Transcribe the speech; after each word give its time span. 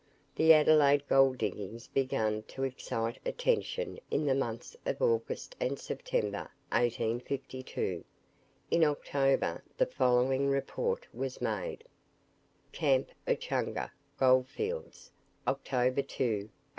The 0.35 0.51
Adelaide 0.51 1.07
gold 1.07 1.37
diggings 1.37 1.85
began 1.85 2.41
to 2.47 2.63
excite 2.63 3.19
attention 3.23 3.99
in 4.09 4.25
the 4.25 4.33
months 4.33 4.75
of 4.83 4.99
August 4.99 5.55
and 5.59 5.77
September, 5.77 6.49
1852. 6.71 8.03
In 8.71 8.83
October 8.83 9.63
the 9.77 9.85
following 9.85 10.47
report 10.49 11.05
was 11.13 11.39
made: 11.39 11.83
"Camp, 12.71 13.09
Echunga, 13.27 13.91
Gold 14.17 14.47
Fields, 14.47 15.11
"October 15.45 16.01
2, 16.01 16.01
1852. 16.01 16.49